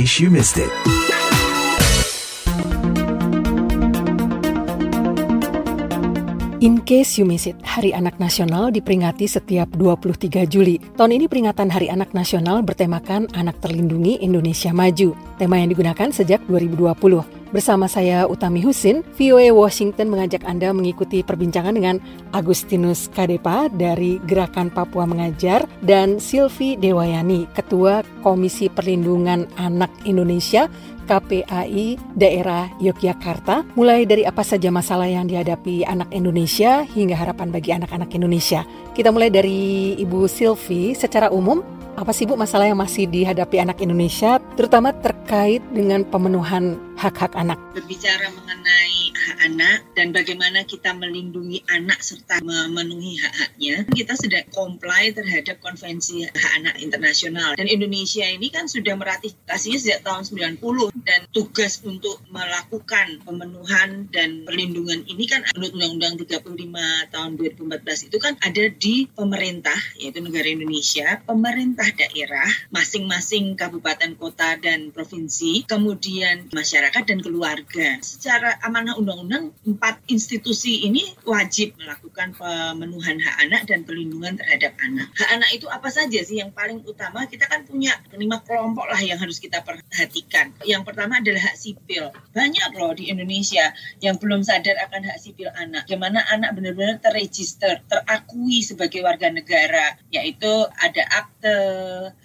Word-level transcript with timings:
case 0.00 0.24
you 0.24 0.32
missed 0.32 0.56
it. 0.56 0.72
In 6.64 6.80
case 6.88 7.20
you 7.20 7.28
miss 7.28 7.44
it, 7.44 7.60
Hari 7.60 7.92
Anak 7.92 8.16
Nasional 8.16 8.72
diperingati 8.72 9.28
setiap 9.28 9.68
23 9.76 10.48
Juli. 10.48 10.80
Tahun 10.96 11.12
ini 11.12 11.28
peringatan 11.28 11.68
Hari 11.68 11.92
Anak 11.92 12.16
Nasional 12.16 12.64
bertemakan 12.64 13.28
Anak 13.36 13.60
Terlindungi 13.60 14.24
Indonesia 14.24 14.72
Maju. 14.72 15.12
Tema 15.36 15.60
yang 15.60 15.68
digunakan 15.68 16.08
sejak 16.08 16.40
2020. 16.48 17.39
Bersama 17.50 17.90
saya 17.90 18.30
Utami 18.30 18.62
Husin, 18.62 19.02
VOA 19.18 19.50
Washington 19.50 20.06
mengajak 20.14 20.46
Anda 20.46 20.70
mengikuti 20.70 21.26
perbincangan 21.26 21.74
dengan 21.74 21.98
Agustinus 22.30 23.10
Kadepa 23.10 23.66
dari 23.74 24.22
Gerakan 24.22 24.70
Papua 24.70 25.02
Mengajar 25.02 25.66
dan 25.82 26.22
Silvi 26.22 26.78
Dewayani, 26.78 27.50
Ketua 27.50 28.06
Komisi 28.22 28.70
Perlindungan 28.70 29.50
Anak 29.58 29.90
Indonesia 30.06 30.70
KPAI 31.10 31.98
daerah 32.14 32.70
Yogyakarta, 32.78 33.66
mulai 33.74 34.06
dari 34.06 34.22
apa 34.22 34.46
saja 34.46 34.70
masalah 34.70 35.10
yang 35.10 35.26
dihadapi 35.26 35.82
anak 35.82 36.06
Indonesia 36.14 36.86
hingga 36.86 37.18
harapan 37.18 37.50
bagi 37.50 37.74
anak-anak 37.74 38.14
Indonesia. 38.14 38.62
Kita 38.94 39.10
mulai 39.10 39.26
dari 39.26 39.98
Ibu 39.98 40.30
Silvi, 40.30 40.94
secara 40.94 41.34
umum 41.34 41.66
apa 42.00 42.16
sih 42.16 42.24
Bu 42.24 42.32
masalah 42.32 42.64
yang 42.64 42.80
masih 42.80 43.04
dihadapi 43.04 43.60
anak 43.60 43.84
Indonesia, 43.84 44.40
terutama 44.56 44.96
terkait 45.04 45.60
dengan 45.68 46.00
pemenuhan 46.08 46.80
hak-hak 46.96 47.36
anak? 47.36 47.60
Berbicara 47.76 48.32
mengenai 48.32 49.12
hak 49.12 49.38
anak 49.40 49.82
dan 49.96 50.12
bagaimana 50.12 50.62
kita 50.68 50.92
melindungi 50.92 51.64
anak 51.72 52.04
serta 52.04 52.44
memenuhi 52.44 53.16
hak-haknya, 53.20 53.88
kita 53.88 54.14
sudah 54.16 54.42
comply 54.52 55.10
terhadap 55.16 55.58
konvensi 55.64 56.28
hak 56.28 56.52
anak 56.60 56.76
internasional. 56.78 57.56
Dan 57.56 57.66
Indonesia 57.66 58.24
ini 58.28 58.52
kan 58.52 58.68
sudah 58.68 58.94
meratifikasinya 58.96 59.78
sejak 59.80 60.00
tahun 60.04 60.28
90 60.60 60.60
dan 61.06 61.24
tugas 61.32 61.80
untuk 61.82 62.20
melakukan 62.28 63.24
pemenuhan 63.24 64.12
dan 64.12 64.44
perlindungan 64.44 65.02
ini 65.08 65.24
kan 65.24 65.46
menurut 65.56 65.72
Undang-Undang 65.80 66.14
35 66.26 67.14
tahun 67.14 67.30
2014 67.38 68.08
itu 68.12 68.16
kan 68.20 68.34
ada 68.44 68.64
di 68.68 69.08
pemerintah 69.08 69.78
yaitu 69.96 70.20
negara 70.20 70.48
Indonesia, 70.50 71.22
pemerintah 71.24 71.88
daerah, 71.96 72.50
masing-masing 72.74 73.56
kabupaten, 73.56 74.18
kota 74.18 74.58
dan 74.60 74.92
provinsi, 74.92 75.64
kemudian 75.64 76.50
masyarakat 76.50 77.02
dan 77.06 77.18
keluarga. 77.22 78.02
Secara 78.02 78.58
amanah 78.66 78.98
undang-undang 78.98 79.29
empat 79.38 80.02
institusi 80.10 80.88
ini 80.88 81.14
wajib 81.22 81.78
melakukan 81.78 82.34
pemenuhan 82.34 83.22
hak 83.22 83.36
anak 83.46 83.62
dan 83.70 83.86
perlindungan 83.86 84.34
terhadap 84.34 84.74
anak. 84.82 85.06
Hak 85.14 85.30
anak 85.38 85.50
itu 85.54 85.70
apa 85.70 85.86
saja 85.92 86.18
sih 86.24 86.42
yang 86.42 86.50
paling 86.50 86.82
utama? 86.82 87.28
Kita 87.30 87.46
kan 87.46 87.62
punya 87.62 87.94
lima 88.16 88.42
kelompok 88.42 88.90
lah 88.90 88.98
yang 88.98 89.20
harus 89.20 89.38
kita 89.38 89.62
perhatikan. 89.62 90.50
Yang 90.66 90.82
pertama 90.88 91.22
adalah 91.22 91.52
hak 91.52 91.56
sipil. 91.60 92.10
Banyak 92.34 92.74
loh 92.74 92.96
di 92.96 93.12
Indonesia 93.12 93.70
yang 94.02 94.18
belum 94.18 94.42
sadar 94.42 94.74
akan 94.90 95.06
hak 95.06 95.18
sipil 95.22 95.52
anak. 95.54 95.86
Bagaimana 95.86 96.26
anak 96.32 96.56
benar-benar 96.58 96.98
terregister, 96.98 97.82
terakui 97.86 98.64
sebagai 98.64 99.04
warga 99.04 99.30
negara, 99.30 99.94
yaitu 100.10 100.50
ada 100.80 101.02
akte 101.12 101.56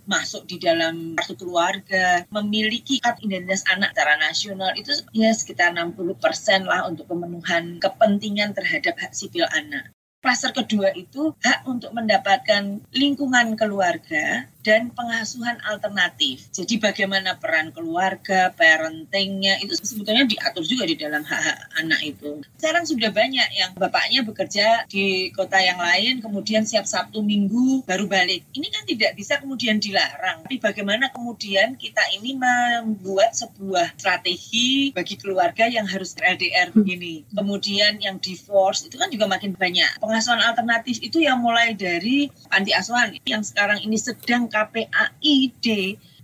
masuk 0.06 0.45
di 0.45 0.62
dalam 0.62 1.17
kartu 1.17 1.36
keluarga, 1.38 2.23
memiliki 2.30 3.02
kartu 3.02 3.25
identitas 3.28 3.66
anak 3.69 3.94
secara 3.94 4.16
nasional 4.22 4.72
itu 4.78 4.94
ya 5.12 5.34
sekitar 5.34 5.73
60 5.73 5.97
persen 6.17 6.64
lah 6.66 6.88
untuk 6.95 7.11
pemenuhan 7.11 7.79
kepentingan 7.79 8.55
terhadap 8.55 8.95
hak 8.99 9.11
sipil 9.11 9.47
anak. 9.51 9.94
Klaster 10.26 10.58
kedua 10.58 10.90
itu 10.98 11.38
hak 11.38 11.70
untuk 11.70 11.94
mendapatkan 11.94 12.81
lingkungan 12.90 13.54
keluarga 13.54 14.50
dan 14.66 14.90
pengasuhan 14.90 15.62
alternatif. 15.62 16.50
Jadi 16.50 16.81
bagaimana 16.81 17.38
peran 17.38 17.70
keluarga, 17.70 18.50
parentingnya 18.58 19.62
itu 19.62 19.78
sebetulnya 19.78 20.25
diatur 20.25 20.66
juga 20.66 20.90
di 20.90 20.97
dalam 20.97 21.22
hak-hak 21.22 21.69
anak 21.78 22.02
itu. 22.02 22.41
Sekarang 22.58 22.90
sudah 22.90 23.14
banyak 23.14 23.46
yang 23.53 23.78
bapaknya 23.78 24.25
bekerja 24.25 24.90
di 24.90 25.30
kota 25.30 25.62
yang 25.62 25.78
lain, 25.78 26.25
kemudian 26.25 26.66
siap 26.66 26.90
Sabtu 26.90 27.22
Minggu 27.22 27.85
baru 27.85 28.09
balik. 28.09 28.50
Ini 28.58 28.68
kan 28.74 28.84
tidak 28.90 29.14
bisa 29.14 29.38
kemudian 29.38 29.78
dilarang. 29.78 30.50
Tapi 30.50 30.58
bagaimana 30.58 31.14
kemudian 31.14 31.78
kita 31.78 32.02
ini 32.18 32.34
membuat 32.34 33.38
sebuah 33.38 33.94
strategi 34.02 34.90
bagi 34.90 35.22
keluarga 35.22 35.69
yang 35.69 35.85
harus 35.85 36.18
LDR 36.18 36.74
begini. 36.74 37.22
Kemudian 37.30 38.02
yang 38.02 38.18
divorce 38.18 38.90
itu 38.90 38.97
kan 38.97 39.14
juga 39.14 39.30
makin 39.30 39.53
banyak. 39.53 40.02
Pengasuhan 40.16 40.48
alternatif 40.48 41.03
itu 41.03 41.20
yang 41.20 41.44
mulai 41.44 41.76
dari 41.76 42.31
anti 42.48 42.72
asuhan 42.72 43.20
yang 43.28 43.44
sekarang 43.44 43.84
ini 43.84 44.00
sedang 44.00 44.48
KPAID 44.48 45.68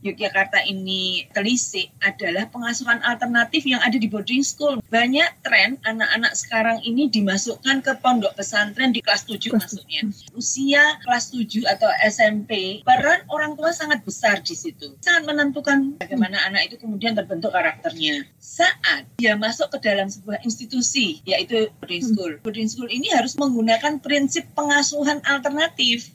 Yogyakarta 0.01 0.65
ini 0.65 1.29
telisik 1.29 1.93
adalah 2.01 2.49
pengasuhan 2.49 3.05
alternatif 3.05 3.69
yang 3.69 3.81
ada 3.85 3.95
di 4.01 4.09
boarding 4.09 4.41
school. 4.41 4.81
Banyak 4.89 5.45
tren 5.45 5.77
anak-anak 5.85 6.33
sekarang 6.33 6.81
ini 6.81 7.05
dimasukkan 7.07 7.85
ke 7.85 7.93
pondok 8.01 8.33
pesantren 8.33 8.89
di 8.89 9.05
kelas 9.05 9.29
7 9.29 9.53
masuknya. 9.53 10.09
Usia 10.33 10.81
kelas 11.05 11.29
7 11.29 11.69
atau 11.69 11.89
SMP, 12.01 12.81
peran 12.81 13.21
orang 13.29 13.53
tua 13.53 13.69
sangat 13.69 14.01
besar 14.01 14.41
di 14.41 14.57
situ. 14.57 14.97
Sangat 15.05 15.29
menentukan 15.29 16.01
bagaimana 16.01 16.41
anak 16.49 16.73
itu 16.73 16.81
kemudian 16.81 17.13
terbentuk 17.13 17.53
karakternya. 17.53 18.25
Saat 18.41 19.05
dia 19.21 19.37
masuk 19.37 19.69
ke 19.77 19.85
dalam 19.85 20.09
sebuah 20.09 20.41
institusi, 20.41 21.21
yaitu 21.29 21.69
boarding 21.77 22.01
school. 22.01 22.31
Boarding 22.41 22.69
school 22.69 22.89
ini 22.89 23.13
harus 23.13 23.37
menggunakan 23.37 24.01
prinsip 24.01 24.49
pengasuhan 24.57 25.21
alternatif 25.29 26.09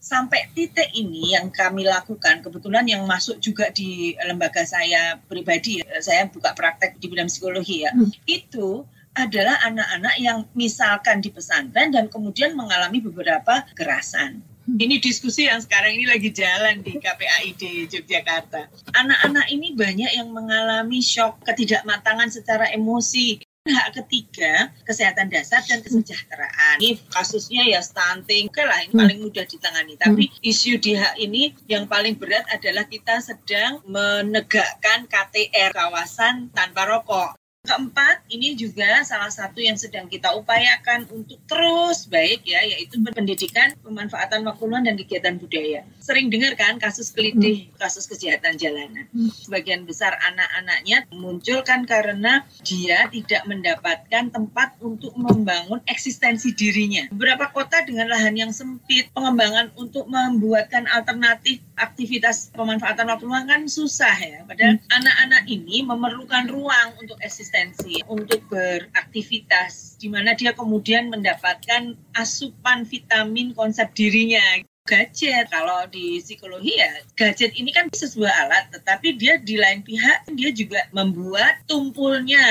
sampai 0.00 0.52
titik 0.52 0.92
ini 0.92 1.32
yang 1.32 1.48
kami 1.48 1.88
lakukan 1.88 2.44
kebetulan 2.44 2.84
yang 2.84 3.02
masuk 3.08 3.40
juga 3.40 3.72
di 3.72 4.12
lembaga 4.20 4.60
saya 4.68 5.16
pribadi 5.24 5.80
saya 6.04 6.28
buka 6.28 6.52
praktek 6.52 7.00
di 7.00 7.06
bidang 7.08 7.32
psikologi 7.32 7.88
ya 7.88 7.92
hmm. 7.96 8.12
itu 8.28 8.84
adalah 9.14 9.62
anak-anak 9.62 10.14
yang 10.18 10.38
misalkan 10.58 11.22
di 11.22 11.30
pesantren 11.30 11.94
dan 11.94 12.10
kemudian 12.10 12.52
mengalami 12.58 12.98
beberapa 13.00 13.64
kekerasan 13.72 14.42
hmm. 14.68 14.76
ini 14.76 15.00
diskusi 15.00 15.48
yang 15.48 15.62
sekarang 15.62 15.96
ini 15.96 16.04
lagi 16.10 16.28
jalan 16.34 16.82
di 16.82 16.98
KPAID 16.98 17.94
Yogyakarta. 17.94 18.68
Anak-anak 18.90 19.46
ini 19.54 19.72
banyak 19.78 20.10
yang 20.18 20.34
mengalami 20.34 20.98
shock 20.98 21.46
ketidakmatangan 21.46 22.26
secara 22.26 22.66
emosi, 22.74 23.38
hak 23.64 23.96
ketiga 23.96 24.68
kesehatan 24.84 25.32
dasar 25.32 25.64
dan 25.64 25.80
kesejahteraan 25.80 26.84
ini 26.84 27.00
kasusnya 27.08 27.64
ya 27.64 27.80
stunting 27.80 28.52
oke 28.52 28.60
lah 28.60 28.84
ini 28.84 28.92
hmm. 28.92 29.00
paling 29.00 29.18
mudah 29.24 29.44
ditangani 29.48 29.96
tapi 29.96 30.28
hmm. 30.28 30.44
isu 30.52 30.76
di 30.84 30.92
hak 30.92 31.16
ini 31.16 31.56
yang 31.64 31.88
paling 31.88 32.20
berat 32.20 32.44
adalah 32.52 32.84
kita 32.84 33.24
sedang 33.24 33.80
menegakkan 33.88 35.08
KTR 35.08 35.72
kawasan 35.72 36.52
tanpa 36.52 36.84
rokok 36.84 37.40
Keempat, 37.64 38.28
ini 38.28 38.52
juga 38.52 39.00
salah 39.08 39.32
satu 39.32 39.56
yang 39.56 39.80
sedang 39.80 40.04
kita 40.04 40.36
upayakan 40.36 41.08
untuk 41.08 41.40
terus 41.48 42.04
baik 42.12 42.44
ya, 42.44 42.60
yaitu 42.60 43.00
pendidikan, 43.00 43.72
pemanfaatan 43.80 44.44
waktu 44.44 44.68
luang 44.68 44.84
dan 44.84 45.00
kegiatan 45.00 45.40
budaya. 45.40 45.80
Sering 46.04 46.28
dengar 46.28 46.52
kan 46.52 46.76
kasus 46.76 47.16
kelitih, 47.16 47.72
hmm. 47.72 47.80
kasus 47.80 48.04
kejahatan 48.04 48.60
jalanan. 48.60 49.08
Hmm. 49.08 49.32
Sebagian 49.32 49.88
besar 49.88 50.12
anak-anaknya 50.20 51.08
muncul 51.16 51.64
kan 51.64 51.88
karena 51.88 52.44
dia 52.60 53.08
tidak 53.08 53.48
mendapatkan 53.48 54.28
tempat 54.28 54.76
untuk 54.84 55.16
membangun 55.16 55.80
eksistensi 55.88 56.52
dirinya. 56.52 57.08
Beberapa 57.08 57.48
kota 57.56 57.80
dengan 57.88 58.12
lahan 58.12 58.36
yang 58.36 58.52
sempit, 58.52 59.08
pengembangan 59.16 59.72
untuk 59.80 60.04
membuatkan 60.04 60.84
alternatif 60.92 61.64
aktivitas 61.80 62.52
pemanfaatan 62.52 63.08
waktu 63.08 63.24
luang 63.24 63.48
kan 63.48 63.64
susah 63.64 64.12
ya. 64.20 64.44
Padahal 64.44 64.76
hmm. 64.76 64.92
anak-anak 65.00 65.44
ini 65.48 65.88
memerlukan 65.88 66.52
ruang 66.52 67.00
untuk 67.00 67.16
eksistensi 67.24 68.04
untuk 68.04 68.44
beraktivitas 68.52 69.96
di 69.96 70.12
mana 70.12 70.36
dia 70.36 70.52
kemudian 70.52 71.08
mendapatkan 71.08 71.96
asupan 72.12 72.84
vitamin 72.84 73.56
konsep 73.56 73.88
dirinya 73.96 74.60
gadget. 74.84 75.48
Kalau 75.48 75.88
di 75.88 76.20
psikologi 76.20 76.76
ya 76.76 76.92
gadget 77.16 77.56
ini 77.56 77.72
kan 77.72 77.88
sebuah 77.88 78.28
alat 78.44 78.68
tetapi 78.68 79.16
dia 79.16 79.40
di 79.40 79.56
lain 79.56 79.80
pihak 79.80 80.28
dia 80.36 80.52
juga 80.52 80.84
membuat 80.92 81.64
tumpulnya 81.64 82.44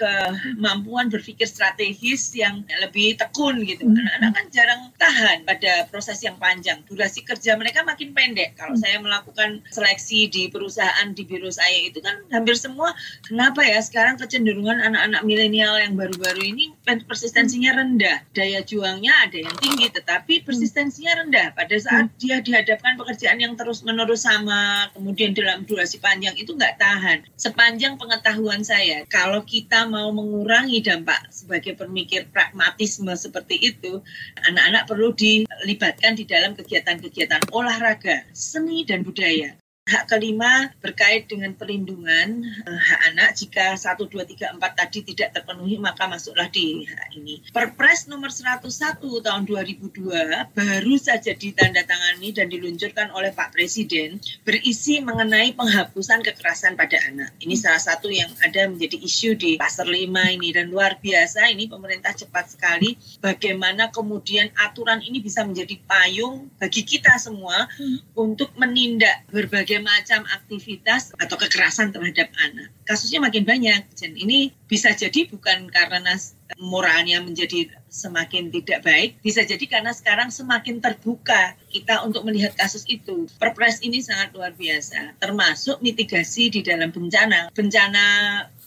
kemampuan 0.00 1.12
berpikir 1.12 1.44
strategis 1.44 2.32
yang 2.32 2.64
lebih 2.80 3.20
tekun 3.20 3.60
gitu. 3.68 3.84
Hmm. 3.84 4.00
anak-anak 4.00 4.32
kan 4.32 4.46
jarang 4.48 4.82
tahan 4.96 5.38
pada 5.44 5.84
proses 5.92 6.24
yang 6.24 6.40
panjang. 6.40 6.80
Durasi 6.88 7.20
kerja 7.20 7.52
mereka 7.60 7.84
makin 7.84 8.16
pendek. 8.16 8.56
Kalau 8.56 8.72
hmm. 8.72 8.80
saya 8.80 8.96
melakukan 9.04 9.60
seleksi 9.68 10.32
di 10.32 10.48
perusahaan 10.48 11.12
di 11.12 11.20
biro 11.28 11.52
saya 11.52 11.84
itu 11.84 12.00
kan 12.00 12.16
hampir 12.32 12.56
semua 12.56 12.96
kenapa 13.28 13.60
ya 13.60 13.84
sekarang 13.84 14.16
kecenderungan 14.16 14.80
anak-anak 14.80 15.20
milenial 15.20 15.76
yang 15.76 16.00
baru-baru 16.00 16.48
ini 16.48 16.72
persistensinya 16.80 17.76
rendah? 17.76 18.24
Daya 18.32 18.64
juangnya 18.64 19.28
ada 19.28 19.36
yang 19.36 19.56
tinggi 19.60 19.92
tetapi 19.92 20.48
persistensinya 20.48 21.20
rendah. 21.20 21.52
Pada 21.52 21.73
pada 21.74 21.90
saat 21.90 22.06
hmm. 22.06 22.18
dia 22.22 22.38
dihadapkan 22.38 22.94
pekerjaan 22.94 23.42
yang 23.42 23.58
terus 23.58 23.82
menerus 23.82 24.22
sama 24.22 24.86
kemudian 24.94 25.34
dalam 25.34 25.66
durasi 25.66 25.98
panjang 25.98 26.38
itu 26.38 26.54
nggak 26.54 26.78
tahan 26.78 27.26
sepanjang 27.34 27.98
pengetahuan 27.98 28.62
saya 28.62 29.02
kalau 29.10 29.42
kita 29.42 29.82
mau 29.90 30.14
mengurangi 30.14 30.78
dampak 30.86 31.18
sebagai 31.34 31.74
pemikir 31.74 32.30
pragmatisme 32.30 33.10
seperti 33.18 33.74
itu 33.74 33.98
anak-anak 34.46 34.86
perlu 34.86 35.10
dilibatkan 35.18 36.14
di 36.14 36.22
dalam 36.30 36.54
kegiatan-kegiatan 36.54 37.50
olahraga 37.50 38.22
seni 38.30 38.86
dan 38.86 39.02
budaya 39.02 39.58
Hak 39.84 40.08
kelima 40.08 40.72
berkait 40.80 41.28
dengan 41.28 41.52
perlindungan 41.52 42.40
uh, 42.64 42.80
hak 42.80 43.00
anak. 43.12 43.36
Jika 43.36 43.76
1, 43.76 44.00
2, 44.00 44.56
3, 44.56 44.56
4 44.56 44.80
tadi 44.80 45.04
tidak 45.12 45.36
terpenuhi, 45.36 45.76
maka 45.76 46.08
masuklah 46.08 46.48
di 46.48 46.88
hak 46.88 47.12
ini. 47.12 47.44
Perpres 47.52 48.08
nomor 48.08 48.32
101 48.32 48.64
tahun 48.96 49.44
2002 49.44 50.56
baru 50.56 50.94
saja 50.96 51.36
ditandatangani 51.36 52.32
dan 52.32 52.48
diluncurkan 52.48 53.12
oleh 53.12 53.36
Pak 53.36 53.52
Presiden 53.52 54.24
berisi 54.48 55.04
mengenai 55.04 55.52
penghapusan 55.52 56.24
kekerasan 56.24 56.80
pada 56.80 56.96
anak. 57.04 57.36
Ini 57.44 57.52
salah 57.52 57.84
satu 57.84 58.08
yang 58.08 58.32
ada 58.40 58.64
menjadi 58.72 58.96
isu 58.96 59.36
di 59.36 59.60
pasar 59.60 59.84
5 59.84 60.00
ini 60.08 60.48
dan 60.56 60.72
luar 60.72 60.96
biasa 60.96 61.52
ini 61.52 61.68
pemerintah 61.68 62.16
cepat 62.16 62.56
sekali 62.56 62.96
bagaimana 63.20 63.92
kemudian 63.92 64.48
aturan 64.64 65.04
ini 65.04 65.20
bisa 65.20 65.44
menjadi 65.44 65.76
payung 65.84 66.48
bagi 66.56 66.88
kita 66.88 67.20
semua 67.20 67.68
hmm. 67.76 68.16
untuk 68.16 68.48
menindak 68.56 69.28
berbagai 69.28 69.73
berbagai 69.74 69.82
macam 69.82 70.22
aktivitas 70.30 71.10
atau 71.18 71.34
kekerasan 71.34 71.90
terhadap 71.90 72.30
anak. 72.38 72.70
Kasusnya 72.86 73.18
makin 73.18 73.42
banyak 73.42 73.82
dan 73.98 74.12
ini 74.14 74.54
bisa 74.70 74.94
jadi 74.94 75.26
bukan 75.26 75.66
karena 75.70 76.14
moralnya 76.60 77.18
menjadi 77.24 77.72
semakin 77.88 78.50
tidak 78.50 78.84
baik, 78.86 79.10
bisa 79.22 79.42
jadi 79.42 79.64
karena 79.66 79.90
sekarang 79.94 80.28
semakin 80.30 80.78
terbuka 80.78 81.54
kita 81.70 82.02
untuk 82.06 82.22
melihat 82.26 82.54
kasus 82.54 82.86
itu. 82.86 83.26
Perpres 83.38 83.82
ini 83.82 84.02
sangat 84.02 84.34
luar 84.34 84.54
biasa, 84.54 85.18
termasuk 85.18 85.78
mitigasi 85.82 86.50
di 86.50 86.60
dalam 86.62 86.90
bencana. 86.90 87.50
Bencana 87.54 88.04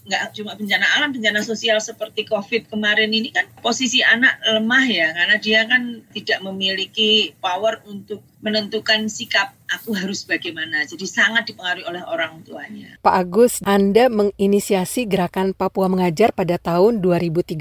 nggak 0.07 0.31
cuma 0.39 0.55
bencana 0.55 0.87
alam, 0.95 1.11
bencana 1.11 1.43
sosial 1.43 1.77
seperti 1.83 2.23
COVID 2.23 2.71
kemarin 2.71 3.11
ini 3.11 3.35
kan 3.35 3.45
posisi 3.59 3.99
anak 3.99 4.39
lemah 4.47 4.85
ya, 4.87 5.07
karena 5.11 5.35
dia 5.37 5.61
kan 5.67 6.01
tidak 6.15 6.39
memiliki 6.41 7.35
power 7.43 7.83
untuk 7.85 8.23
menentukan 8.39 9.11
sikap 9.11 9.51
aku 9.67 9.91
harus 9.91 10.23
bagaimana. 10.23 10.87
Jadi 10.87 11.03
sangat 11.03 11.51
dipengaruhi 11.51 11.83
oleh 11.83 12.03
orang 12.07 12.39
tuanya. 12.47 12.95
Pak 13.03 13.15
Agus, 13.19 13.59
Anda 13.67 14.07
menginisiasi 14.07 15.03
gerakan 15.09 15.51
Papua 15.51 15.91
Mengajar 15.91 16.31
pada 16.31 16.55
tahun 16.55 17.03
2013. 17.03 17.57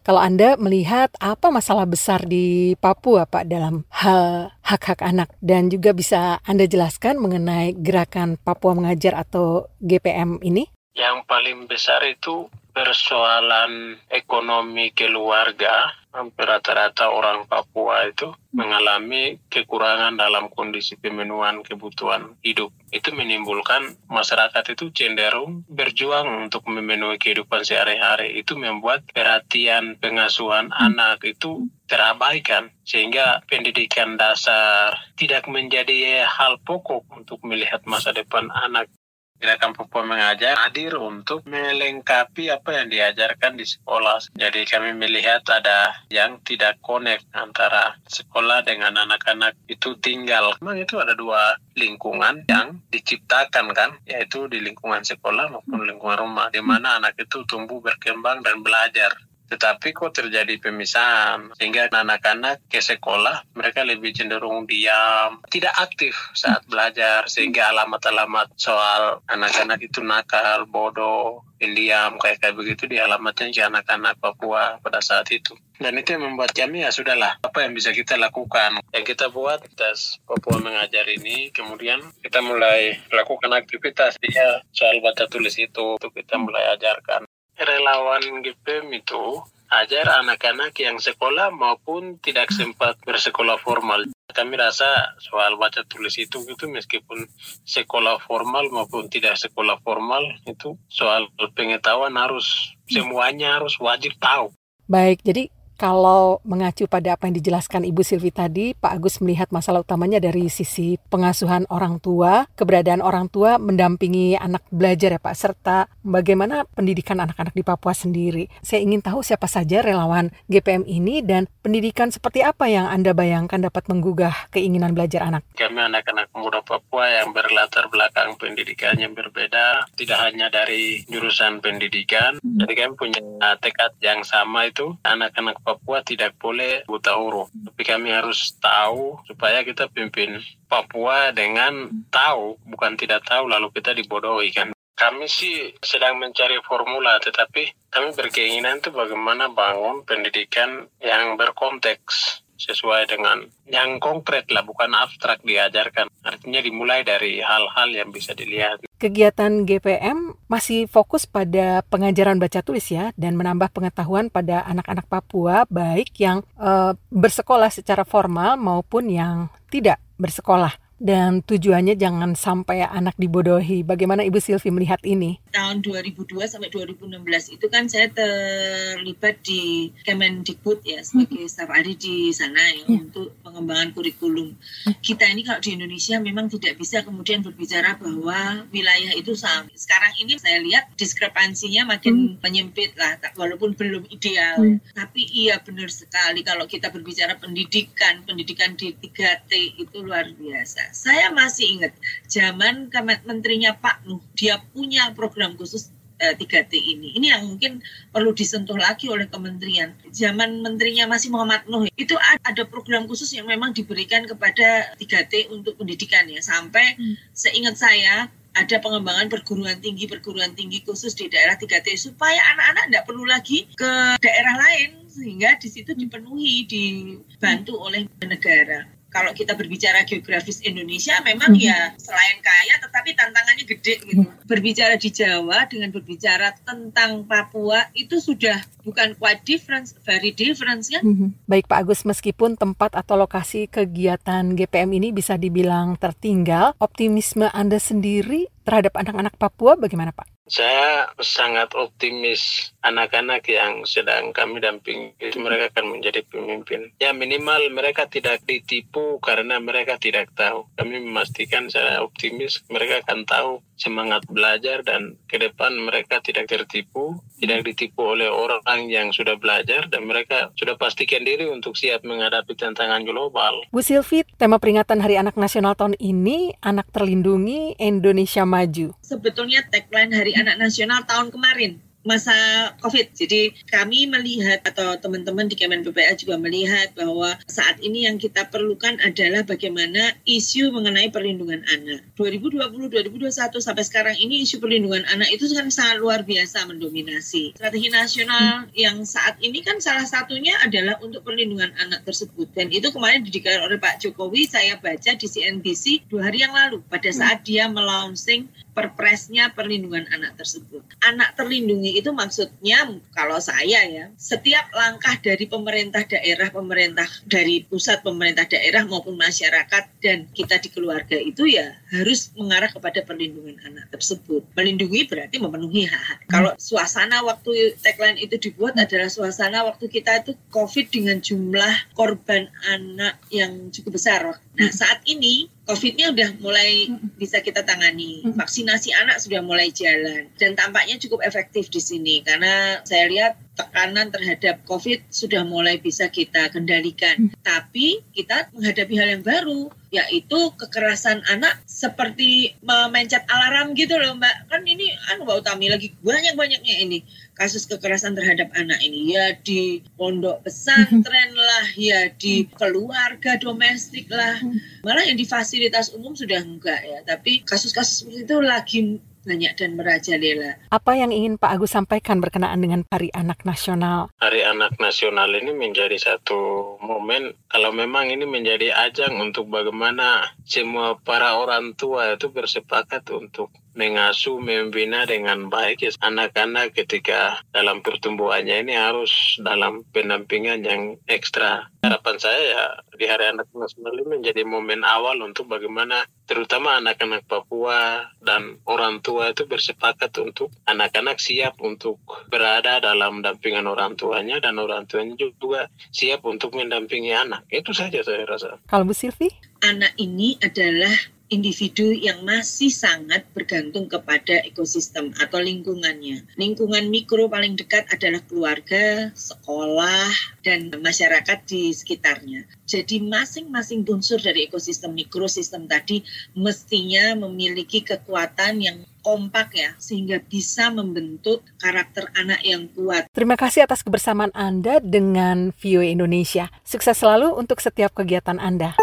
Kalau 0.00 0.20
Anda 0.22 0.56
melihat 0.56 1.12
apa 1.20 1.52
masalah 1.52 1.84
besar 1.84 2.24
di 2.24 2.72
Papua 2.80 3.28
Pak 3.28 3.44
dalam 3.44 3.84
hal 3.92 4.56
hak-hak 4.64 5.04
anak 5.04 5.28
dan 5.44 5.68
juga 5.68 5.92
bisa 5.92 6.40
Anda 6.48 6.64
jelaskan 6.64 7.20
mengenai 7.20 7.76
gerakan 7.76 8.40
Papua 8.40 8.72
Mengajar 8.72 9.18
atau 9.18 9.68
GPM 9.84 10.40
ini? 10.40 10.75
Yang 10.96 11.28
paling 11.28 11.68
besar 11.68 12.00
itu 12.08 12.48
persoalan 12.76 13.96
ekonomi 14.12 14.92
keluarga. 14.96 15.92
Hampir 16.16 16.48
rata-rata 16.48 17.12
orang 17.12 17.44
Papua 17.44 18.08
itu 18.08 18.32
mengalami 18.56 19.36
kekurangan 19.52 20.16
dalam 20.16 20.48
kondisi 20.48 20.96
pemenuhan 20.96 21.60
kebutuhan 21.60 22.40
hidup. 22.40 22.72
Itu 22.88 23.12
menimbulkan 23.12 24.00
masyarakat 24.08 24.64
itu 24.72 24.88
cenderung 24.96 25.68
berjuang 25.68 26.48
untuk 26.48 26.64
memenuhi 26.72 27.20
kehidupan 27.20 27.68
sehari-hari. 27.68 28.40
Itu 28.40 28.56
membuat 28.56 29.04
perhatian 29.12 30.00
pengasuhan 30.00 30.72
anak 30.72 31.20
itu 31.28 31.68
terabaikan 31.84 32.72
sehingga 32.88 33.44
pendidikan 33.44 34.16
dasar 34.16 34.96
tidak 35.20 35.44
menjadi 35.52 36.24
hal 36.24 36.56
pokok 36.64 37.04
untuk 37.12 37.44
melihat 37.44 37.84
masa 37.84 38.16
depan 38.16 38.48
anak 38.56 38.88
Gerakan 39.36 39.76
Papua 39.76 40.02
Mengajar 40.02 40.56
hadir 40.64 40.96
untuk 40.96 41.44
melengkapi 41.44 42.48
apa 42.48 42.70
yang 42.82 42.88
diajarkan 42.88 43.60
di 43.60 43.68
sekolah. 43.68 44.32
Jadi 44.32 44.64
kami 44.64 44.96
melihat 44.96 45.44
ada 45.52 45.92
yang 46.08 46.40
tidak 46.40 46.80
connect 46.80 47.28
antara 47.36 48.00
sekolah 48.08 48.64
dengan 48.64 48.96
anak-anak 48.96 49.52
itu 49.68 49.92
tinggal. 50.00 50.56
Memang 50.64 50.80
itu 50.80 50.96
ada 50.96 51.12
dua 51.12 51.60
lingkungan 51.76 52.48
yang 52.48 52.80
diciptakan 52.88 53.76
kan, 53.76 54.00
yaitu 54.08 54.48
di 54.48 54.64
lingkungan 54.64 55.04
sekolah 55.04 55.52
maupun 55.52 55.84
lingkungan 55.84 56.16
rumah, 56.16 56.48
di 56.48 56.64
mana 56.64 56.96
anak 56.96 57.20
itu 57.20 57.44
tumbuh 57.44 57.84
berkembang 57.84 58.40
dan 58.40 58.64
belajar. 58.64 59.12
Tetapi 59.46 59.94
kok 59.94 60.10
terjadi 60.10 60.58
pemisahan 60.58 61.54
sehingga 61.54 61.86
anak-anak 61.90 62.66
ke 62.66 62.82
sekolah 62.82 63.46
mereka 63.54 63.86
lebih 63.86 64.10
cenderung 64.10 64.66
diam, 64.66 65.38
tidak 65.46 65.74
aktif 65.78 66.34
saat 66.34 66.66
belajar 66.66 67.30
sehingga 67.30 67.70
alamat-alamat 67.70 68.58
soal 68.58 69.22
anak-anak 69.30 69.78
itu 69.86 70.02
nakal, 70.02 70.66
bodoh, 70.66 71.46
pendiam 71.56 72.20
kayak 72.20 72.42
kayak 72.42 72.56
begitu 72.58 72.84
di 72.90 73.00
alamatnya 73.00 73.48
ke 73.48 73.62
anak-anak 73.64 74.20
Papua 74.20 74.82
pada 74.82 75.00
saat 75.00 75.30
itu. 75.32 75.56
Dan 75.76 75.92
itu 76.00 76.16
yang 76.16 76.32
membuat 76.32 76.56
kami 76.56 76.84
ya 76.84 76.90
sudahlah 76.90 77.36
apa 77.44 77.58
yang 77.64 77.76
bisa 77.76 77.92
kita 77.92 78.16
lakukan. 78.16 78.80
Yang 78.92 79.16
kita 79.16 79.28
buat 79.28 79.60
tes 79.76 80.20
Papua 80.24 80.60
mengajar 80.60 81.04
ini 81.08 81.52
kemudian 81.52 82.00
kita 82.24 82.40
mulai 82.40 82.96
lakukan 83.12 83.52
aktivitas 83.52 84.16
dia 84.20 84.64
soal 84.72 85.00
baca 85.00 85.28
tulis 85.28 85.56
itu 85.56 85.96
untuk 86.00 86.12
kita 86.12 86.40
mulai 86.40 86.74
ajarkan 86.76 87.28
relawan 87.56 88.44
GPM 88.44 88.92
itu 88.92 89.40
ajar 89.72 90.06
anak-anak 90.22 90.72
yang 90.78 90.96
sekolah 91.00 91.50
maupun 91.50 92.22
tidak 92.22 92.54
sempat 92.54 92.94
bersekolah 93.02 93.58
formal. 93.58 94.06
Kami 94.30 94.54
rasa 94.54 95.16
soal 95.18 95.56
baca 95.56 95.82
tulis 95.88 96.14
itu 96.20 96.44
gitu 96.44 96.68
meskipun 96.68 97.24
sekolah 97.64 98.20
formal 98.22 98.68
maupun 98.68 99.08
tidak 99.08 99.40
sekolah 99.40 99.80
formal 99.80 100.22
itu 100.44 100.76
soal 100.86 101.26
pengetahuan 101.56 102.14
harus 102.14 102.76
semuanya 102.86 103.58
harus 103.58 103.74
wajib 103.80 104.12
tahu. 104.20 104.52
Baik, 104.86 105.24
jadi 105.26 105.50
kalau 105.76 106.40
mengacu 106.42 106.88
pada 106.88 107.14
apa 107.14 107.28
yang 107.28 107.36
dijelaskan 107.36 107.84
Ibu 107.84 108.00
Silvi 108.00 108.32
tadi, 108.32 108.72
Pak 108.72 108.96
Agus 108.96 109.20
melihat 109.20 109.52
masalah 109.52 109.84
utamanya 109.84 110.16
dari 110.16 110.48
sisi 110.48 110.96
pengasuhan 111.12 111.68
orang 111.68 112.00
tua, 112.00 112.48
keberadaan 112.56 113.04
orang 113.04 113.28
tua 113.28 113.60
mendampingi 113.60 114.40
anak 114.40 114.64
belajar 114.72 115.16
ya 115.16 115.20
Pak, 115.20 115.36
serta 115.36 115.92
bagaimana 116.00 116.64
pendidikan 116.72 117.20
anak-anak 117.20 117.52
di 117.52 117.60
Papua 117.60 117.92
sendiri. 117.92 118.48
Saya 118.64 118.80
ingin 118.80 119.04
tahu 119.04 119.20
siapa 119.20 119.44
saja 119.44 119.84
relawan 119.84 120.32
GPM 120.48 120.88
ini 120.88 121.20
dan 121.20 121.44
pendidikan 121.60 122.08
seperti 122.08 122.40
apa 122.40 122.72
yang 122.72 122.88
Anda 122.88 123.12
bayangkan 123.12 123.60
dapat 123.60 123.92
menggugah 123.92 124.48
keinginan 124.48 124.96
belajar 124.96 125.28
anak. 125.28 125.44
Kami 125.60 125.76
anak-anak 125.76 126.32
muda 126.32 126.64
Papua 126.64 127.20
yang 127.20 127.36
berlatar 127.36 127.92
belakang 127.92 128.40
pendidikan 128.40 128.96
yang 128.96 129.12
berbeda, 129.12 129.84
tidak 129.92 130.18
hanya 130.24 130.48
dari 130.48 131.04
jurusan 131.12 131.60
pendidikan, 131.60 132.40
hmm. 132.40 132.64
jadi 132.64 132.72
kami 132.88 132.94
punya 132.96 133.20
tekad 133.60 133.92
yang 134.00 134.24
sama 134.24 134.72
itu, 134.72 134.96
anak-anak 135.04 135.60
Papua 135.66 135.98
tidak 136.06 136.38
boleh 136.38 136.86
buta 136.86 137.18
huruf. 137.18 137.50
Tapi 137.50 137.82
kami 137.82 138.14
harus 138.14 138.54
tahu 138.62 139.18
supaya 139.26 139.66
kita 139.66 139.90
pimpin 139.90 140.38
Papua 140.70 141.34
dengan 141.34 141.90
tahu, 142.06 142.54
bukan 142.70 142.94
tidak 142.94 143.26
tahu 143.26 143.50
lalu 143.50 143.74
kita 143.74 143.90
dibodohi 143.90 144.54
kan. 144.54 144.70
Kami 144.96 145.26
sih 145.26 145.74
sedang 145.82 146.22
mencari 146.22 146.62
formula, 146.62 147.18
tetapi 147.18 147.90
kami 147.90 148.14
berkeinginan 148.14 148.78
itu 148.78 148.94
bagaimana 148.94 149.50
bangun 149.50 150.06
pendidikan 150.06 150.88
yang 151.02 151.34
berkonteks 151.36 152.45
sesuai 152.56 153.08
dengan 153.08 153.46
yang 153.68 154.00
konkret 154.00 154.48
lah, 154.50 154.64
bukan 154.64 154.90
abstrak 154.92 155.44
diajarkan. 155.44 156.08
Artinya 156.24 156.60
dimulai 156.64 157.04
dari 157.04 157.38
hal-hal 157.38 157.88
yang 157.92 158.10
bisa 158.10 158.32
dilihat. 158.32 158.82
Kegiatan 158.96 159.68
GPM 159.68 160.34
masih 160.48 160.88
fokus 160.88 161.28
pada 161.28 161.84
pengajaran 161.86 162.40
baca 162.40 162.64
tulis 162.64 162.88
ya 162.88 163.12
dan 163.20 163.36
menambah 163.36 163.68
pengetahuan 163.70 164.32
pada 164.32 164.64
anak-anak 164.64 165.04
Papua 165.06 165.68
baik 165.68 166.16
yang 166.16 166.40
uh, 166.56 166.96
bersekolah 167.12 167.68
secara 167.68 168.08
formal 168.08 168.56
maupun 168.56 169.12
yang 169.12 169.52
tidak 169.68 170.00
bersekolah 170.16 170.72
dan 170.96 171.44
tujuannya 171.44 171.94
jangan 172.00 172.32
sampai 172.32 172.80
anak 172.80 173.12
dibodohi. 173.20 173.84
Bagaimana 173.84 174.24
Ibu 174.24 174.40
Silvi 174.40 174.72
melihat 174.72 175.00
ini? 175.04 175.36
Tahun 175.52 175.84
2002 175.84 176.24
sampai 176.48 176.72
2016 176.72 177.56
itu 177.60 177.66
kan 177.68 177.84
saya 177.88 178.08
terlibat 178.08 179.44
di 179.44 179.92
Kemendikbud 180.04 180.80
ya 180.84 181.04
sebagai 181.04 181.44
hmm. 181.44 181.52
staf 181.52 181.68
ahli 181.68 181.96
di 182.00 182.32
sana 182.32 182.60
ya 182.72 182.84
untuk 182.88 183.36
pengembangan 183.44 183.92
kurikulum. 183.92 184.56
Hmm. 184.56 184.96
Kita 185.04 185.28
ini 185.28 185.44
kalau 185.44 185.60
di 185.60 185.76
Indonesia 185.76 186.16
memang 186.16 186.48
tidak 186.48 186.80
bisa 186.80 187.04
kemudian 187.04 187.44
berbicara 187.44 188.00
bahwa 188.00 188.64
wilayah 188.72 189.12
itu 189.12 189.36
sama. 189.36 189.68
Sekarang 189.76 190.16
ini 190.16 190.40
saya 190.40 190.64
lihat 190.64 190.96
diskrepansinya 190.96 191.84
makin 191.84 192.36
hmm. 192.36 192.40
menyempit 192.40 192.96
lah 192.96 193.20
walaupun 193.36 193.76
belum 193.76 194.08
ideal. 194.08 194.64
Hmm. 194.64 194.80
Tapi 194.96 195.28
iya 195.28 195.60
benar 195.60 195.92
sekali 195.92 196.40
kalau 196.40 196.64
kita 196.64 196.88
berbicara 196.88 197.36
pendidikan, 197.36 198.24
pendidikan 198.24 198.72
di 198.72 198.96
3T 198.96 199.52
itu 199.76 200.00
luar 200.00 200.32
biasa 200.32 200.85
saya 200.92 201.32
masih 201.32 201.80
ingat 201.80 201.92
zaman 202.26 202.90
menterinya 203.24 203.74
Pak 203.74 204.04
Nuh, 204.06 204.22
dia 204.34 204.62
punya 204.72 205.10
program 205.14 205.54
khusus 205.54 205.90
eh, 206.20 206.34
3T 206.36 206.72
ini. 206.76 207.16
Ini 207.16 207.26
yang 207.36 207.42
mungkin 207.44 207.84
perlu 208.12 208.32
disentuh 208.32 208.76
lagi 208.76 209.08
oleh 209.12 209.28
kementerian. 209.28 209.92
Zaman 210.10 210.64
menterinya 210.64 211.08
masih 211.08 211.32
Muhammad 211.32 211.68
Nuh, 211.68 211.88
itu 211.96 212.16
ada 212.20 212.62
program 212.64 213.04
khusus 213.04 213.32
yang 213.36 213.46
memang 213.46 213.76
diberikan 213.76 214.24
kepada 214.24 214.96
3T 214.96 215.52
untuk 215.52 215.76
pendidikan 215.76 216.24
ya. 216.28 216.40
Sampai 216.40 216.96
hmm. 216.96 217.16
seingat 217.36 217.76
saya 217.76 218.32
ada 218.56 218.76
pengembangan 218.80 219.28
perguruan 219.28 219.76
tinggi 219.84 220.08
perguruan 220.08 220.56
tinggi 220.56 220.80
khusus 220.80 221.12
di 221.12 221.28
daerah 221.28 221.60
3T 221.60 221.92
supaya 222.00 222.40
anak-anak 222.56 222.84
tidak 222.88 223.04
perlu 223.04 223.24
lagi 223.28 223.68
ke 223.76 223.92
daerah 224.24 224.56
lain 224.56 225.04
sehingga 225.12 225.60
di 225.60 225.68
situ 225.68 225.92
dipenuhi 225.92 226.64
dibantu 226.64 227.76
oleh 227.76 228.08
negara 228.24 228.95
kalau 229.16 229.32
kita 229.32 229.56
berbicara 229.56 230.04
geografis 230.04 230.60
Indonesia 230.60 231.16
memang 231.24 231.56
hmm. 231.56 231.64
ya 231.64 231.96
selain 231.96 232.36
kaya 232.44 232.76
tetapi 232.84 233.16
tantangannya 233.16 233.64
gede 233.64 233.94
gitu. 234.04 234.22
Hmm. 234.28 234.44
Berbicara 234.44 235.00
di 235.00 235.08
Jawa 235.08 235.64
dengan 235.64 235.88
berbicara 235.88 236.52
tentang 236.68 237.24
Papua 237.24 237.88
itu 237.96 238.20
sudah 238.20 238.60
bukan 238.84 239.16
quite 239.16 239.40
difference, 239.48 239.96
very 240.04 240.36
difference 240.36 240.92
ya. 240.92 241.00
Hmm. 241.00 241.32
Baik 241.48 241.64
Pak 241.64 241.88
Agus, 241.88 242.04
meskipun 242.04 242.60
tempat 242.60 242.92
atau 242.92 243.16
lokasi 243.16 243.72
kegiatan 243.72 244.52
GPM 244.52 245.00
ini 245.00 245.16
bisa 245.16 245.40
dibilang 245.40 245.96
tertinggal, 245.96 246.76
optimisme 246.76 247.48
Anda 247.56 247.80
sendiri 247.80 248.52
terhadap 248.68 249.00
anak-anak 249.00 249.40
Papua 249.40 249.80
bagaimana 249.80 250.12
Pak? 250.12 250.35
Saya 250.46 251.10
sangat 251.18 251.74
optimis 251.74 252.70
anak-anak 252.86 253.42
yang 253.50 253.82
sedang 253.82 254.30
kami 254.30 254.62
dampingi 254.62 255.10
itu 255.18 255.42
mereka 255.42 255.74
akan 255.74 255.98
menjadi 255.98 256.22
pemimpin. 256.22 256.94
Ya 257.02 257.10
minimal 257.10 257.66
mereka 257.74 258.06
tidak 258.06 258.46
ditipu 258.46 259.18
karena 259.18 259.58
mereka 259.58 259.98
tidak 259.98 260.30
tahu. 260.38 260.70
Kami 260.78 261.02
memastikan 261.02 261.66
saya 261.66 261.98
optimis 261.98 262.62
mereka 262.70 263.02
akan 263.02 263.26
tahu 263.26 263.52
semangat 263.74 264.22
belajar 264.30 264.86
dan 264.86 265.18
ke 265.26 265.34
depan 265.34 265.74
mereka 265.82 266.22
tidak 266.22 266.46
tertipu, 266.46 267.18
tidak 267.42 267.66
ditipu 267.66 268.14
oleh 268.14 268.30
orang 268.30 268.86
yang 268.86 269.10
sudah 269.10 269.34
belajar 269.34 269.90
dan 269.90 270.06
mereka 270.06 270.54
sudah 270.54 270.78
pastikan 270.78 271.26
diri 271.26 271.50
untuk 271.50 271.74
siap 271.74 272.06
menghadapi 272.06 272.54
tantangan 272.54 273.02
global. 273.02 273.66
Bu 273.74 273.82
Silvi, 273.82 274.22
tema 274.38 274.62
peringatan 274.62 275.02
Hari 275.02 275.18
Anak 275.18 275.34
Nasional 275.34 275.74
tahun 275.74 275.98
ini 275.98 276.54
Anak 276.62 276.86
Terlindungi 276.94 277.74
Indonesia 277.82 278.46
Maju. 278.46 278.94
Sebetulnya 279.02 279.66
tagline 279.68 280.14
Hari 280.14 280.32
Anak 280.36 280.60
Nasional 280.60 281.08
tahun 281.08 281.32
kemarin 281.32 281.80
masa 282.06 282.32
COVID. 282.78 283.18
Jadi 283.18 283.50
kami 283.66 284.06
melihat 284.06 284.62
atau 284.62 284.94
teman-teman 284.96 285.50
di 285.50 285.58
Kemen 285.58 285.82
PPA 285.82 286.14
juga 286.14 286.38
melihat 286.38 286.94
bahwa 286.94 287.34
saat 287.50 287.82
ini 287.82 288.06
yang 288.06 288.16
kita 288.16 288.46
perlukan 288.46 288.96
adalah 289.02 289.42
bagaimana 289.42 290.14
isu 290.22 290.70
mengenai 290.70 291.10
perlindungan 291.10 291.66
anak. 291.66 292.06
2020-2021 292.14 293.58
sampai 293.58 293.84
sekarang 293.84 294.16
ini 294.16 294.46
isu 294.46 294.62
perlindungan 294.62 295.02
anak 295.10 295.34
itu 295.34 295.50
kan 295.50 295.66
sangat 295.68 295.98
luar 295.98 296.22
biasa 296.22 296.70
mendominasi. 296.70 297.58
Strategi 297.58 297.90
nasional 297.90 298.70
yang 298.72 299.02
saat 299.02 299.42
ini 299.42 299.60
kan 299.66 299.82
salah 299.82 300.06
satunya 300.06 300.54
adalah 300.62 301.02
untuk 301.02 301.26
perlindungan 301.26 301.74
anak 301.82 302.06
tersebut. 302.06 302.46
Dan 302.54 302.70
itu 302.70 302.94
kemarin 302.94 303.26
dideklarasi 303.26 303.66
oleh 303.66 303.78
Pak 303.82 303.98
Jokowi, 303.98 304.46
saya 304.46 304.78
baca 304.78 305.10
di 305.18 305.26
CNBC 305.26 306.06
dua 306.06 306.30
hari 306.30 306.46
yang 306.46 306.54
lalu 306.54 306.78
pada 306.86 307.10
saat 307.10 307.42
dia 307.42 307.66
melaunching 307.66 308.46
perpresnya 308.76 309.56
perlindungan 309.56 310.04
anak 310.12 310.36
tersebut. 310.36 310.84
Anak 311.00 311.32
terlindungi 311.32 311.96
itu 311.96 312.12
maksudnya 312.12 312.84
kalau 313.16 313.40
saya 313.40 313.88
ya, 313.88 314.12
setiap 314.20 314.68
langkah 314.76 315.16
dari 315.16 315.48
pemerintah 315.48 316.04
daerah, 316.04 316.52
pemerintah 316.52 317.08
dari 317.24 317.64
pusat 317.64 318.04
pemerintah 318.04 318.44
daerah 318.44 318.84
maupun 318.84 319.16
masyarakat 319.16 319.88
dan 320.04 320.28
kita 320.36 320.60
di 320.60 320.68
keluarga 320.68 321.16
itu 321.16 321.48
ya 321.48 321.72
harus 321.88 322.28
mengarah 322.36 322.68
kepada 322.68 323.00
perlindungan 323.00 323.56
anak 323.64 323.88
tersebut. 323.88 324.44
Melindungi 324.52 325.08
berarti 325.08 325.40
memenuhi 325.40 325.88
hak-hak. 325.88 326.28
Hmm. 326.28 326.28
Kalau 326.28 326.52
suasana 326.60 327.24
waktu 327.24 327.80
tagline 327.80 328.20
itu 328.20 328.36
dibuat 328.36 328.76
adalah 328.76 329.08
suasana 329.08 329.64
waktu 329.64 329.88
kita 329.88 330.20
itu 330.20 330.36
COVID 330.52 330.86
dengan 330.92 331.16
jumlah 331.24 331.96
korban 331.96 332.52
anak 332.68 333.16
yang 333.32 333.72
cukup 333.72 333.96
besar. 333.96 334.36
Nah, 334.58 334.68
saat 334.68 335.00
ini 335.08 335.48
COVID-nya 335.66 336.14
udah 336.14 336.28
mulai 336.38 336.86
bisa 337.18 337.42
kita 337.42 337.66
tangani. 337.66 338.22
Vaksinasi 338.22 338.94
anak 338.94 339.18
sudah 339.18 339.42
mulai 339.42 339.74
jalan. 339.74 340.30
Dan 340.38 340.54
tampaknya 340.54 340.94
cukup 341.02 341.26
efektif 341.26 341.66
di 341.74 341.82
sini. 341.82 342.22
Karena 342.22 342.78
saya 342.86 343.10
lihat 343.10 343.34
tekanan 343.56 344.12
terhadap 344.12 344.62
COVID 344.68 345.08
sudah 345.08 345.42
mulai 345.42 345.80
bisa 345.80 346.12
kita 346.12 346.52
kendalikan. 346.52 347.32
Tapi 347.40 348.04
kita 348.12 348.52
menghadapi 348.52 348.94
hal 348.94 349.08
yang 349.18 349.24
baru, 349.24 349.72
yaitu 349.88 350.52
kekerasan 350.60 351.24
anak 351.32 351.56
seperti 351.64 352.52
memencet 352.60 353.24
alarm 353.26 353.72
gitu 353.72 353.96
loh 353.96 354.14
Mbak. 354.14 354.52
Kan 354.52 354.62
ini 354.68 354.92
anu 355.10 355.24
Mbak 355.24 355.36
Utami 355.42 355.72
lagi 355.72 355.96
banyak-banyaknya 356.04 356.84
ini 356.84 357.00
kasus 357.32 357.64
kekerasan 357.64 358.12
terhadap 358.12 358.52
anak 358.52 358.78
ini. 358.84 359.16
Ya 359.16 359.32
di 359.40 359.80
pondok 359.96 360.44
pesantren 360.44 361.32
lah, 361.32 361.66
ya 361.74 362.12
di 362.12 362.44
keluarga 362.60 363.40
domestik 363.40 364.12
lah. 364.12 364.36
Malah 364.84 365.08
yang 365.08 365.16
di 365.16 365.24
fasilitas 365.24 365.96
umum 365.96 366.12
sudah 366.12 366.44
enggak 366.44 366.84
ya. 366.84 367.00
Tapi 367.08 367.40
kasus-kasus 367.42 368.04
seperti 368.04 368.28
itu 368.28 368.36
lagi 368.44 368.80
banyak 369.26 369.52
dan 369.58 369.74
merajalela. 369.74 370.62
Apa 370.70 370.94
yang 370.94 371.10
ingin 371.10 371.34
Pak 371.36 371.58
Agus 371.58 371.74
sampaikan 371.74 372.22
berkenaan 372.22 372.62
dengan 372.62 372.86
Hari 372.86 373.10
Anak 373.10 373.42
Nasional? 373.42 374.14
Hari 374.22 374.46
Anak 374.46 374.78
Nasional 374.78 375.34
ini 375.34 375.50
menjadi 375.50 375.98
satu 375.98 376.78
momen 376.78 377.34
kalau 377.50 377.74
memang 377.74 378.06
ini 378.06 378.22
menjadi 378.22 378.70
ajang 378.86 379.18
untuk 379.18 379.50
bagaimana 379.50 380.30
semua 380.46 380.94
para 381.02 381.34
orang 381.34 381.74
tua 381.74 382.14
itu 382.14 382.30
bersepakat 382.30 383.02
untuk 383.10 383.50
mengasuh, 383.76 384.40
membina 384.40 385.04
dengan 385.04 385.52
baik 385.52 385.84
ya, 385.84 385.92
anak-anak 386.00 386.72
ketika 386.72 387.44
dalam 387.52 387.84
pertumbuhannya 387.84 388.64
ini 388.66 388.74
harus 388.74 389.36
dalam 389.44 389.84
pendampingan 389.92 390.64
yang 390.64 390.82
ekstra. 391.06 391.68
Harapan 391.84 392.16
saya 392.18 392.42
ya 392.42 392.64
di 392.98 393.06
Hari 393.06 393.36
Anak 393.36 393.52
Nasional 393.54 393.94
ini 393.94 394.18
menjadi 394.18 394.42
momen 394.42 394.82
awal 394.82 395.22
untuk 395.22 395.46
bagaimana 395.46 396.02
terutama 396.26 396.82
anak-anak 396.82 397.28
Papua 397.30 398.10
dan 398.18 398.58
orang 398.66 398.98
tua 399.04 399.30
itu 399.30 399.46
bersepakat 399.46 400.10
untuk 400.18 400.50
anak-anak 400.66 401.22
siap 401.22 401.62
untuk 401.62 402.02
berada 402.26 402.82
dalam 402.82 403.22
dampingan 403.22 403.70
orang 403.70 403.94
tuanya 403.94 404.42
dan 404.42 404.58
orang 404.58 404.90
tuanya 404.90 405.14
juga 405.14 405.70
siap 405.94 406.26
untuk 406.26 406.58
mendampingi 406.58 407.14
anak. 407.14 407.46
Itu 407.52 407.70
saja 407.70 408.02
saya 408.02 408.26
rasa. 408.26 408.58
Kalau 408.66 408.82
Bu 408.82 408.96
Silvi? 408.96 409.30
Anak 409.62 409.94
ini 409.96 410.34
adalah 410.42 411.15
individu 411.26 411.90
yang 411.90 412.22
masih 412.22 412.70
sangat 412.70 413.26
bergantung 413.34 413.90
kepada 413.90 414.42
ekosistem 414.46 415.10
atau 415.18 415.42
lingkungannya. 415.42 416.22
Lingkungan 416.38 416.86
mikro 416.86 417.26
paling 417.26 417.58
dekat 417.58 417.90
adalah 417.90 418.22
keluarga, 418.26 419.10
sekolah, 419.14 420.10
dan 420.46 420.70
masyarakat 420.70 421.38
di 421.50 421.74
sekitarnya. 421.74 422.46
Jadi 422.66 423.02
masing-masing 423.02 423.82
unsur 423.86 424.22
dari 424.22 424.46
ekosistem 424.46 424.94
mikrosistem 424.94 425.66
tadi 425.66 426.06
mestinya 426.38 427.18
memiliki 427.26 427.82
kekuatan 427.82 428.62
yang 428.62 428.78
kompak 429.06 429.54
ya 429.54 429.70
sehingga 429.78 430.18
bisa 430.18 430.70
membentuk 430.74 431.46
karakter 431.62 432.10
anak 432.18 432.42
yang 432.42 432.66
kuat. 432.74 433.06
Terima 433.14 433.38
kasih 433.38 433.66
atas 433.66 433.86
kebersamaan 433.86 434.34
Anda 434.34 434.82
dengan 434.82 435.54
VOA 435.54 435.94
Indonesia. 435.94 436.50
Sukses 436.66 436.98
selalu 436.98 437.34
untuk 437.38 437.62
setiap 437.62 437.94
kegiatan 437.94 438.42
Anda. 438.42 438.74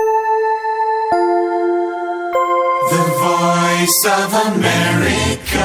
Voice 3.23 4.05
of 4.05 4.33
America. 4.33 5.63